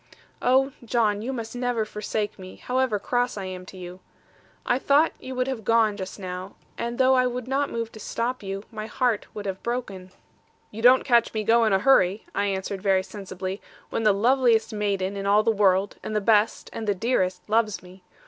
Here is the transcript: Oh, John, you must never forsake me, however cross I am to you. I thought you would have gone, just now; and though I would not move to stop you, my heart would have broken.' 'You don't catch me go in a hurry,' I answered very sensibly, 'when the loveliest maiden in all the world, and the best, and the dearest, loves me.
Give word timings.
Oh, 0.41 0.71
John, 0.83 1.21
you 1.21 1.31
must 1.31 1.55
never 1.55 1.85
forsake 1.85 2.39
me, 2.39 2.55
however 2.55 2.97
cross 2.97 3.37
I 3.37 3.45
am 3.45 3.67
to 3.67 3.77
you. 3.77 3.99
I 4.65 4.79
thought 4.79 5.11
you 5.19 5.35
would 5.35 5.45
have 5.47 5.63
gone, 5.63 5.95
just 5.95 6.17
now; 6.17 6.55
and 6.75 6.97
though 6.97 7.13
I 7.13 7.27
would 7.27 7.47
not 7.47 7.69
move 7.69 7.91
to 7.91 7.99
stop 7.99 8.41
you, 8.41 8.63
my 8.71 8.87
heart 8.87 9.27
would 9.35 9.45
have 9.45 9.61
broken.' 9.61 10.09
'You 10.71 10.81
don't 10.81 11.05
catch 11.05 11.31
me 11.35 11.43
go 11.43 11.65
in 11.65 11.71
a 11.73 11.77
hurry,' 11.77 12.25
I 12.33 12.45
answered 12.45 12.81
very 12.81 13.03
sensibly, 13.03 13.61
'when 13.91 14.01
the 14.01 14.11
loveliest 14.11 14.73
maiden 14.73 15.15
in 15.15 15.27
all 15.27 15.43
the 15.43 15.51
world, 15.51 15.97
and 16.01 16.15
the 16.15 16.19
best, 16.19 16.71
and 16.73 16.87
the 16.87 16.95
dearest, 16.95 17.47
loves 17.47 17.83
me. 17.83 18.01